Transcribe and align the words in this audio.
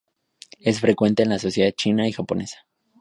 Es 0.59 0.79
frecuente 0.79 1.21
en 1.21 1.29
la 1.29 1.37
sociedad 1.37 1.69
china 1.77 2.07
y 2.07 2.11
japonesa. 2.11 2.65